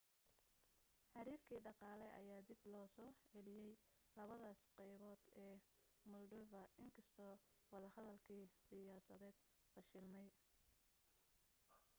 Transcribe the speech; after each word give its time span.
xiriirkii 1.09 1.57
dhaqaale 1.65 2.07
ayaa 2.19 2.39
dib 2.49 2.61
loo 2.73 2.87
soo 2.95 3.09
celiyay 3.31 3.73
labadaas 4.17 4.61
qaybood 4.77 5.21
ee 5.43 5.55
moldova 6.11 6.63
inkastoo 6.85 7.33
wadahadlkii 7.71 8.43
siyaasadeed 8.65 9.37
fashilmay 9.73 10.29